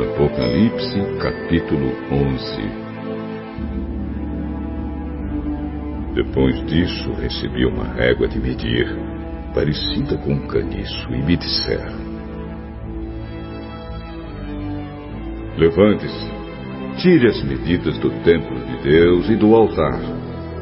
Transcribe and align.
Apocalipse 0.00 0.98
capítulo 1.20 1.92
11 2.10 2.62
Depois 6.14 6.66
disso 6.66 7.12
recebi 7.20 7.66
uma 7.66 7.84
régua 7.84 8.26
de 8.26 8.38
medir, 8.38 8.88
parecida 9.54 10.16
com 10.16 10.32
um 10.32 10.46
caniço, 10.46 11.06
e 11.12 11.22
me 11.22 11.36
disseram: 11.36 11.98
Levante-se, 15.58 16.30
tire 17.02 17.26
as 17.26 17.44
medidas 17.44 17.98
do 17.98 18.08
templo 18.22 18.58
de 18.58 18.82
Deus 18.82 19.28
e 19.28 19.36
do 19.36 19.54
altar, 19.54 20.00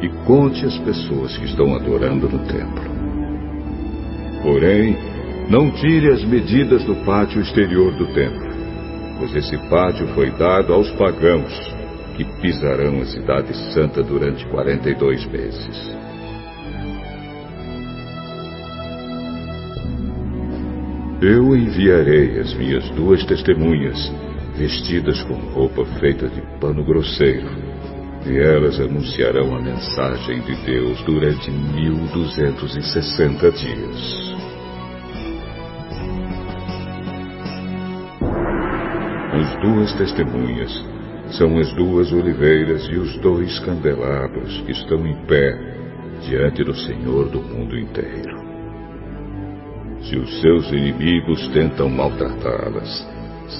e 0.00 0.08
conte 0.24 0.64
as 0.64 0.78
pessoas 0.78 1.36
que 1.36 1.46
estão 1.46 1.74
adorando 1.74 2.28
no 2.28 2.38
templo. 2.46 2.84
Porém, 4.44 4.96
não 5.50 5.72
tire 5.72 6.12
as 6.12 6.22
medidas 6.22 6.84
do 6.84 6.94
pátio 7.04 7.40
exterior 7.40 7.92
do 7.94 8.06
templo 8.14 8.53
pois 9.18 9.34
esse 9.34 9.56
pátio 9.68 10.06
foi 10.08 10.30
dado 10.30 10.72
aos 10.72 10.90
pagãos, 10.92 11.52
que 12.16 12.24
pisarão 12.40 13.00
a 13.00 13.06
cidade 13.06 13.54
santa 13.72 14.02
durante 14.02 14.46
42 14.46 15.26
meses. 15.26 15.94
Eu 21.20 21.56
enviarei 21.56 22.38
as 22.38 22.54
minhas 22.54 22.88
duas 22.90 23.24
testemunhas, 23.24 24.12
vestidas 24.56 25.20
com 25.22 25.34
roupa 25.34 25.84
feita 25.98 26.28
de 26.28 26.40
pano 26.60 26.84
grosseiro, 26.84 27.48
e 28.26 28.38
elas 28.38 28.78
anunciarão 28.78 29.56
a 29.56 29.60
mensagem 29.60 30.40
de 30.40 30.54
Deus 30.66 31.02
durante 31.02 31.50
1260 31.50 33.50
dias. 33.52 34.34
As 39.34 39.60
duas 39.60 39.92
testemunhas 39.94 40.70
são 41.32 41.58
as 41.58 41.72
duas 41.74 42.12
oliveiras 42.12 42.86
e 42.88 42.94
os 42.94 43.18
dois 43.18 43.58
candelabros 43.58 44.60
que 44.60 44.70
estão 44.70 45.04
em 45.04 45.16
pé 45.26 45.58
diante 46.22 46.62
do 46.62 46.72
Senhor 46.72 47.28
do 47.30 47.42
mundo 47.42 47.76
inteiro. 47.76 48.38
Se 50.02 50.16
os 50.16 50.40
seus 50.40 50.70
inimigos 50.70 51.48
tentam 51.48 51.88
maltratá-las, 51.88 53.08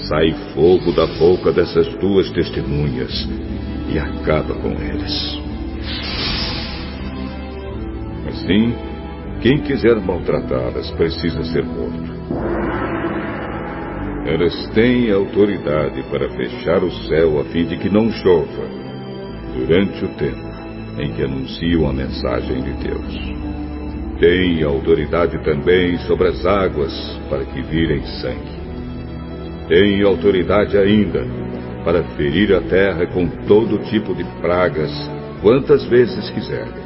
sai 0.08 0.32
fogo 0.54 0.92
da 0.92 1.06
boca 1.18 1.50
dessas 1.52 1.92
duas 1.94 2.30
testemunhas 2.30 3.28
e 3.92 3.98
acaba 3.98 4.54
com 4.54 4.70
eles. 4.70 5.38
Assim, 8.28 8.74
quem 9.42 9.60
quiser 9.62 9.96
maltratá-las 9.96 10.88
precisa 10.92 11.42
ser 11.42 11.64
morto. 11.64 12.14
Elas 14.26 14.66
têm 14.70 15.12
autoridade 15.12 16.02
para 16.10 16.30
fechar 16.30 16.82
o 16.82 16.90
céu 17.08 17.40
a 17.40 17.44
fim 17.44 17.66
de 17.66 17.76
que 17.76 17.90
não 17.90 18.10
chova 18.10 18.66
durante 19.54 20.02
o 20.02 20.08
tempo 20.16 20.54
em 20.98 21.12
que 21.12 21.22
anunciam 21.22 21.86
a 21.88 21.92
mensagem 21.92 22.62
de 22.62 22.72
Deus. 22.72 23.34
Têm 24.18 24.62
autoridade 24.62 25.38
também 25.44 25.98
sobre 26.06 26.28
as 26.28 26.46
águas 26.46 27.20
para 27.28 27.44
que 27.44 27.60
virem 27.62 28.02
sangue. 28.22 28.64
Têm 29.68 30.02
autoridade 30.02 30.78
ainda 30.78 31.26
para 31.84 32.02
ferir 32.16 32.54
a 32.54 32.62
terra 32.62 33.06
com 33.06 33.28
todo 33.46 33.84
tipo 33.90 34.14
de 34.14 34.24
pragas 34.40 34.90
quantas 35.42 35.84
vezes 35.84 36.30
quiserem. 36.30 36.84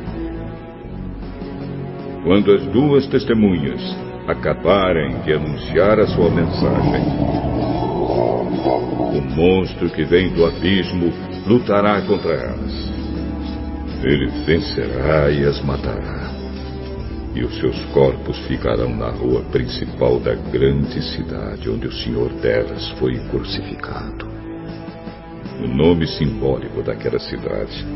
Quando 2.24 2.52
as 2.52 2.67
duas 2.67 3.07
testemunhas 3.07 3.80
acabarem 4.28 5.22
de 5.22 5.33
anunciar 5.33 5.98
a 5.98 6.06
sua 6.06 6.30
mensagem. 6.30 7.02
O 9.16 9.20
monstro 9.34 9.89
que 9.89 10.05
vem 10.05 10.28
do 10.34 10.44
abismo 10.44 11.11
lutará 11.46 12.02
contra 12.02 12.34
elas. 12.34 12.92
Ele 14.05 14.28
vencerá 14.44 15.30
e 15.30 15.44
as 15.44 15.61
matará. 15.64 16.28
E 17.34 17.42
os 17.42 17.58
seus 17.58 17.78
corpos 17.86 18.38
ficarão 18.46 18.94
na 18.94 19.08
rua 19.08 19.42
principal 19.50 20.20
da 20.20 20.34
grande 20.34 21.02
cidade 21.17 21.70
onde 21.70 21.86
o 21.86 21.92
Senhor 21.92 22.30
delas 22.34 22.90
foi 22.98 23.18
crucificado. 23.30 24.28
O 25.64 25.67
nome 25.67 26.06
simbólico 26.06 26.83
daquela 26.83 27.18
cidade 27.18 27.86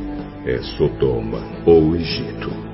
é 0.47 0.59
Sodoma 0.77 1.41
ou 1.67 1.95
Egito. 1.95 2.72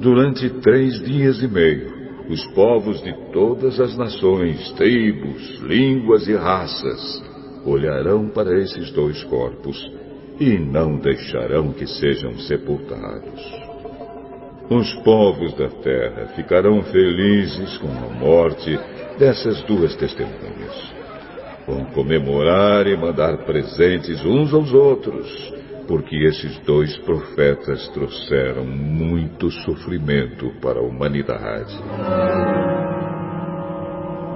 Durante 0.00 0.48
três 0.60 0.98
dias 1.00 1.42
e 1.42 1.46
meio, 1.46 1.92
os 2.30 2.46
povos 2.54 3.02
de 3.02 3.12
todas 3.32 3.78
as 3.78 3.94
nações, 3.98 4.72
tribos, 4.72 5.60
línguas 5.60 6.26
e 6.26 6.34
raças 6.34 7.22
olharão 7.66 8.30
para 8.30 8.58
esses 8.58 8.90
dois 8.92 9.22
corpos 9.24 9.78
e 10.40 10.58
não 10.58 10.96
deixarão 10.96 11.70
que 11.74 11.86
sejam 11.86 12.38
sepultados. 12.38 13.42
Os 14.70 14.90
povos 15.02 15.52
da 15.52 15.68
terra 15.68 16.28
ficarão 16.28 16.80
felizes 16.80 17.76
com 17.76 17.88
a 17.88 18.08
morte 18.18 18.78
dessas 19.18 19.60
duas 19.64 19.94
testemunhas. 19.96 20.94
Vão 21.66 21.84
comemorar 21.92 22.86
e 22.86 22.96
mandar 22.96 23.44
presentes 23.44 24.24
uns 24.24 24.54
aos 24.54 24.72
outros 24.72 25.59
porque 25.90 26.14
esses 26.18 26.56
dois 26.60 26.96
profetas 26.98 27.88
trouxeram 27.88 28.64
muito 28.64 29.50
sofrimento 29.50 30.48
para 30.62 30.78
a 30.78 30.82
humanidade. 30.82 31.76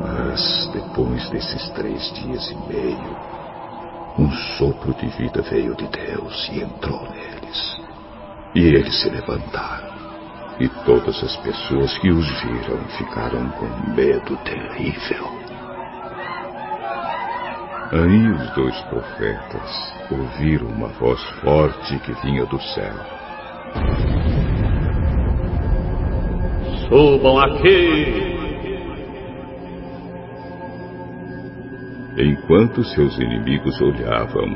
Mas 0.03 0.69
depois 0.72 1.31
desses 1.31 1.70
três 1.70 2.12
dias 2.14 2.50
e 2.50 2.56
meio, 2.72 3.16
um 4.19 4.32
sopro 4.59 4.94
de 4.94 5.06
vida 5.16 5.43
veio 5.43 5.76
de 5.76 5.87
Deus 5.87 6.50
e 6.53 6.60
entrou 6.60 7.03
neles. 7.03 7.76
E 8.56 8.60
eles 8.60 9.00
se 9.00 9.09
levantaram. 9.09 9.94
E 10.59 10.69
todas 10.84 11.22
as 11.22 11.37
pessoas 11.37 11.97
que 11.98 12.10
os 12.10 12.43
viram 12.43 12.82
ficaram 12.98 13.48
com 13.50 13.93
medo 13.94 14.37
terrível. 14.38 15.44
Aí 17.93 18.31
os 18.31 18.50
dois 18.55 18.81
profetas 18.84 19.95
ouviram 20.11 20.67
uma 20.69 20.89
voz 20.89 21.22
forte 21.41 21.99
que 22.00 22.12
vinha 22.22 22.45
do 22.47 22.61
céu. 22.61 22.95
Subam 26.89 27.39
aqui! 27.39 28.34
Enquanto 32.17 32.84
seus 32.84 33.19
inimigos 33.19 33.81
olhavam, 33.81 34.47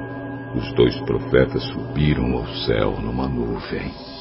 os 0.55 0.72
dois 0.75 0.97
profetas 1.03 1.62
subiram 1.65 2.33
ao 2.34 2.47
céu 2.47 3.00
numa 3.00 3.28
nuvem. 3.28 4.18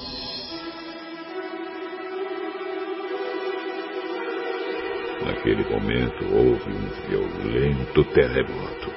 Naquele 5.28 5.64
momento 5.70 6.24
houve 6.32 6.72
um 6.72 7.10
violento 7.10 8.02
terremoto. 8.14 8.92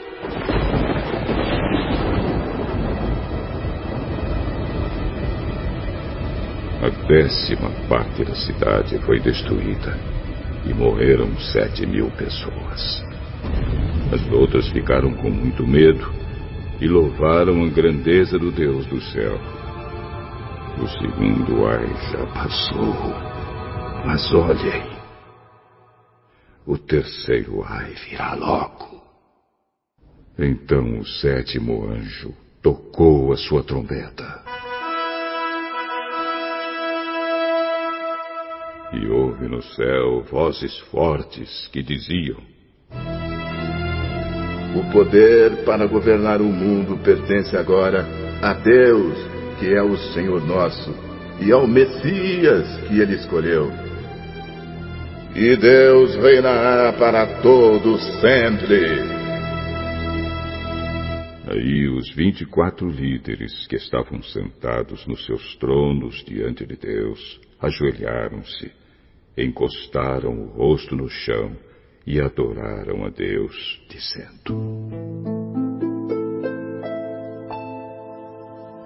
A 6.83 6.89
décima 7.09 7.69
parte 7.89 8.25
da 8.25 8.35
cidade 8.37 8.97
foi 9.01 9.19
destruída 9.19 9.99
e 10.65 10.73
morreram 10.73 11.37
sete 11.37 11.85
mil 11.85 12.09
pessoas. 12.13 13.03
As 14.13 14.33
outras 14.33 14.69
ficaram 14.69 15.13
com 15.15 15.31
muito 15.31 15.67
medo 15.67 16.13
e 16.81 16.87
louvaram 16.87 17.65
a 17.65 17.69
grandeza 17.69 18.39
do 18.39 18.53
Deus 18.53 18.87
do 18.87 19.01
céu. 19.01 19.37
O 20.81 20.87
segundo 20.87 21.67
ai 21.67 21.89
já 22.13 22.25
passou, 22.27 23.15
mas 24.07 24.33
olhem, 24.33 25.00
o 26.71 26.79
terceiro 26.79 27.65
ai 27.67 27.93
virá 28.09 28.35
logo. 28.35 29.03
Então 30.39 31.01
o 31.01 31.05
sétimo 31.05 31.85
anjo 31.91 32.33
tocou 32.63 33.33
a 33.33 33.37
sua 33.37 33.65
trombeta. 33.65 34.41
E 38.93 39.05
houve 39.09 39.49
no 39.49 39.61
céu 39.61 40.23
vozes 40.31 40.79
fortes 40.93 41.69
que 41.73 41.83
diziam: 41.83 42.41
O 44.77 44.93
poder 44.93 45.65
para 45.65 45.89
governar 45.89 46.41
o 46.41 46.45
mundo 46.45 46.97
pertence 47.03 47.57
agora 47.57 48.07
a 48.41 48.55
Deus, 48.55 49.19
que 49.59 49.75
é 49.75 49.83
o 49.83 49.97
Senhor 50.13 50.47
nosso, 50.47 50.95
e 51.41 51.51
ao 51.51 51.67
Messias 51.67 52.69
que 52.87 53.01
ele 53.01 53.17
escolheu. 53.17 53.90
E 55.35 55.57
Deus 55.57 56.17
reinará 56.17 56.93
para 56.93 57.41
todos 57.41 58.03
sempre. 58.21 59.21
Aí 61.49 61.89
os 61.89 62.13
vinte 62.15 62.43
e 62.43 62.47
quatro 62.47 62.89
líderes 62.89 63.67
que 63.67 63.77
estavam 63.77 64.23
sentados 64.23 65.07
nos 65.07 65.25
seus 65.27 65.57
tronos 65.57 66.23
diante 66.25 66.65
de 66.67 66.77
Deus 66.77 67.41
ajoelharam-se, 67.61 68.71
encostaram 69.37 70.33
o 70.33 70.47
rosto 70.47 70.95
no 70.95 71.09
chão 71.09 71.57
e 72.07 72.21
adoraram 72.21 73.05
a 73.05 73.11
Deus, 73.11 73.81
dizendo: 73.89 74.55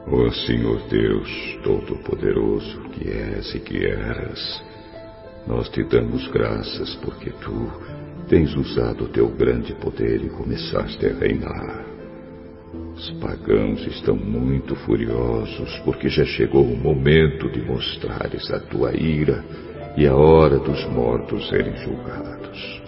Ó 0.07 0.31
Senhor 0.31 0.81
Deus 0.89 1.59
Todo-Poderoso, 1.63 2.81
que 2.91 3.09
és 3.09 3.55
e 3.55 3.61
que 3.61 3.85
eras, 3.85 4.63
nós 5.47 5.69
te 5.69 5.83
damos 5.85 6.27
graças 6.29 6.95
porque 6.97 7.31
tu 7.31 7.71
tens 8.29 8.55
usado 8.57 9.05
o 9.05 9.09
teu 9.09 9.29
grande 9.29 9.75
poder 9.75 10.25
e 10.25 10.31
começaste 10.31 11.05
a 11.07 11.13
reinar. 11.13 11.85
Os 12.95 13.11
pagãos 13.21 13.87
estão 13.87 14.17
muito 14.17 14.75
furiosos 14.77 15.79
porque 15.85 16.09
já 16.09 16.25
chegou 16.25 16.65
o 16.65 16.77
momento 16.77 17.51
de 17.51 17.61
mostrares 17.61 18.51
a 18.51 18.61
tua 18.61 18.97
ira 18.97 19.45
e 19.97 20.07
a 20.07 20.15
hora 20.15 20.59
dos 20.59 20.85
mortos 20.87 21.49
serem 21.49 21.77
julgados. 21.77 22.83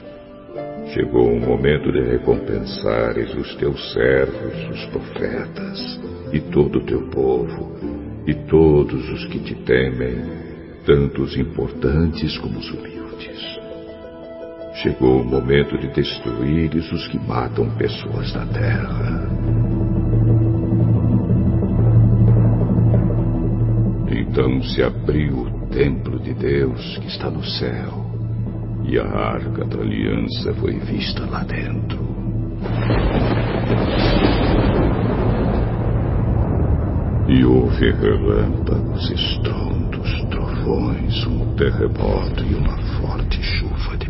Chegou 0.94 1.30
o 1.30 1.40
momento 1.40 1.92
de 1.92 2.00
recompensares 2.00 3.34
os 3.34 3.54
teus 3.56 3.92
servos, 3.92 4.70
os 4.70 4.86
profetas, 4.86 6.00
e 6.32 6.40
todo 6.40 6.78
o 6.78 6.84
teu 6.84 7.02
povo, 7.08 7.76
e 8.26 8.34
todos 8.34 9.08
os 9.10 9.26
que 9.26 9.38
te 9.40 9.54
temem, 9.56 10.45
tanto 10.86 11.22
os 11.22 11.36
importantes 11.36 12.38
como 12.38 12.60
os 12.60 12.70
humildes. 12.70 13.58
Chegou 14.74 15.20
o 15.20 15.24
momento 15.24 15.76
de 15.76 15.88
destruires 15.88 16.92
os 16.92 17.08
que 17.08 17.18
matam 17.18 17.68
pessoas 17.70 18.32
na 18.32 18.46
terra. 18.46 19.28
Então 24.08 24.62
se 24.62 24.82
abriu 24.82 25.38
o 25.38 25.66
templo 25.70 26.20
de 26.20 26.32
Deus 26.34 26.98
que 26.98 27.08
está 27.08 27.28
no 27.30 27.42
céu, 27.42 28.06
e 28.84 28.96
a 28.96 29.04
arca 29.04 29.64
da 29.64 29.82
aliança 29.82 30.54
foi 30.54 30.78
vista 30.78 31.26
lá 31.26 31.42
dentro. 31.42 32.06
E 37.28 37.44
houve 37.44 37.90
relâmpagos, 37.90 39.10
estrondos, 39.10 39.75
trovões, 40.66 41.26
um 41.28 41.54
terremoto 41.54 42.42
e 42.42 42.54
uma 42.56 42.76
forte 42.98 43.40
chuva 43.40 43.96
de 43.98 44.05